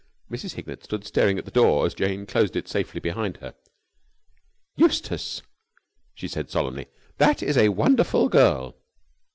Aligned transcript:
Mrs. 0.31 0.53
Hignett 0.53 0.83
stood 0.83 1.05
staring 1.05 1.37
at 1.37 1.45
the 1.45 1.51
door 1.51 1.85
as 1.85 1.93
Jane 1.93 2.25
closed 2.25 2.55
it 2.55 2.67
safely 2.67 2.99
behind 2.99 3.37
her. 3.37 3.53
"Eustace," 4.75 5.43
she 6.15 6.27
said, 6.27 6.49
solemnly, 6.49 6.87
"that 7.19 7.43
is 7.43 7.55
a 7.55 7.69
wonderful 7.69 8.27
girl!" 8.27 8.75